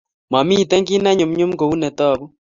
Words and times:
Mamito 0.31 0.75
kiy 0.87 1.01
ne 1.01 1.11
nyumnyum 1.19 1.51
kou 1.59 1.73
ne 1.77 1.89
tagu 1.97 2.25